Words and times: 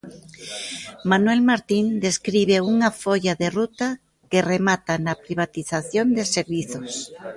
Manuel 1.11 1.39
Martín 1.51 1.85
describe 2.07 2.57
unha 2.73 2.89
folla 3.03 3.33
de 3.41 3.47
ruta 3.59 3.87
que 4.29 4.39
remata 4.53 4.93
na 5.05 5.13
privatización 5.23 6.07
de 6.17 6.23
servizos. 6.37 6.91